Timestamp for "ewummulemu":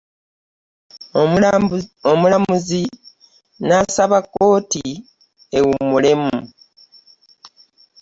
5.57-6.35